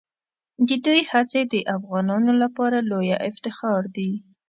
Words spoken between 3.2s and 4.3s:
افتخار دي.